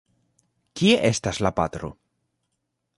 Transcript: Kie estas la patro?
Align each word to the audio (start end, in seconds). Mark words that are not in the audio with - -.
Kie 0.81 0.95
estas 1.11 1.43
la 1.47 1.55
patro? 1.61 1.95